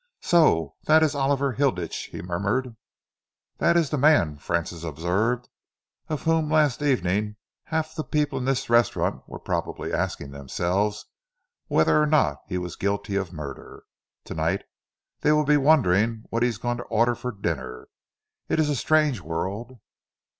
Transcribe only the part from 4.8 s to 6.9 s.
observed, "of whom last